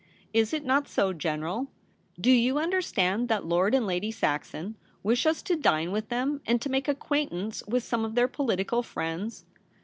* 0.17 0.33
Is 0.33 0.51
it 0.51 0.65
not 0.65 0.87
so, 0.87 1.13
General? 1.13 1.67
Do 2.19 2.31
you 2.31 2.57
understand 2.57 3.29
that 3.29 3.45
Lord 3.45 3.75
and 3.75 3.85
Lady 3.85 4.09
Saxon 4.09 4.75
wish 5.03 5.27
us 5.27 5.43
to 5.43 5.55
dine 5.55 5.91
with 5.91 6.09
them, 6.09 6.41
and 6.47 6.59
to 6.63 6.71
make 6.71 6.87
acquaintance 6.87 7.61
with 7.67 7.83
some 7.83 8.03
of 8.03 8.15
their 8.15 8.27
political 8.27 8.81
friends 8.81 9.45